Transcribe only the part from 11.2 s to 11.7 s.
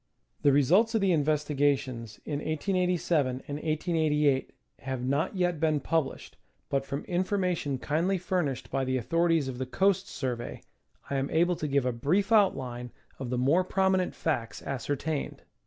able to